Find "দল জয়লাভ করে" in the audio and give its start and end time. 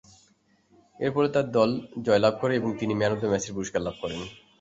1.57-2.55